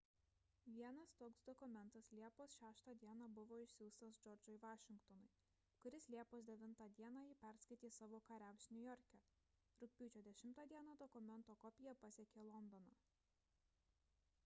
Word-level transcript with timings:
vienas 0.75 1.11
toks 1.21 1.41
dokumentas 1.47 2.07
liepos 2.19 2.53
6 2.61 2.93
d 3.01 3.09
buvo 3.39 3.57
išsiųstas 3.65 4.15
džordžui 4.23 4.55
vašingtonui 4.63 5.27
kuris 5.83 6.07
liepos 6.13 6.47
9 6.47 6.73
d 6.79 7.09
jį 7.11 7.35
perskaitė 7.43 7.91
savo 7.99 8.21
kariams 8.31 8.67
niujorke 8.77 9.19
rugpjūčio 9.83 10.23
10 10.31 10.63
d 10.73 10.81
dokumento 11.05 11.57
kopija 11.67 11.93
pasiekė 12.07 12.47
londoną 12.53 12.97